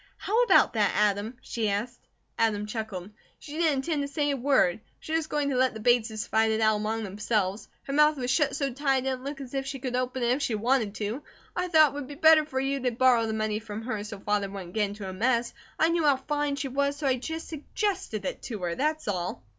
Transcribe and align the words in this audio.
"How 0.17 0.41
about 0.45 0.73
that, 0.73 0.93
Adam?" 0.95 1.37
she 1.43 1.69
asked. 1.69 1.99
Adam 2.35 2.65
chuckled. 2.65 3.11
"She 3.37 3.57
didn't 3.59 3.85
intend 3.87 4.01
to 4.01 4.07
say 4.07 4.31
a 4.31 4.35
word. 4.35 4.79
She 4.99 5.13
was 5.13 5.27
going 5.27 5.51
to 5.51 5.55
let 5.55 5.75
the 5.75 5.79
Bateses 5.79 6.25
fight 6.25 6.49
it 6.49 6.59
out 6.59 6.77
among 6.77 7.03
themselves. 7.03 7.67
Her 7.83 7.93
mouth 7.93 8.17
was 8.17 8.31
shut 8.31 8.55
so 8.55 8.73
tight 8.73 9.03
it 9.03 9.03
didn't 9.03 9.23
look 9.25 9.39
as 9.39 9.53
if 9.53 9.67
she 9.67 9.77
could 9.77 9.95
open 9.95 10.23
it 10.23 10.31
if 10.31 10.41
she 10.41 10.55
wanted 10.55 10.95
to. 10.95 11.21
I 11.55 11.67
thought 11.67 11.91
it 11.91 11.93
would 11.93 12.07
be 12.07 12.15
better 12.15 12.45
for 12.45 12.59
you 12.59 12.79
to 12.79 12.89
borrow 12.89 13.27
the 13.27 13.33
money 13.33 13.59
from 13.59 13.83
her, 13.83 14.03
so 14.03 14.19
Father 14.19 14.49
wouldn't 14.49 14.73
get 14.73 14.87
into 14.89 15.07
a 15.07 15.13
mess, 15.13 15.51
and 15.79 15.85
I 15.85 15.89
knew 15.89 16.03
how 16.03 16.15
fine 16.17 16.55
she 16.55 16.67
was, 16.67 16.97
so 16.97 17.05
I 17.05 17.17
just 17.17 17.49
SUGGESTED 17.49 18.25
it 18.25 18.41
to 18.41 18.57
her. 18.63 18.73
That's 18.73 19.07
all!" 19.07 19.43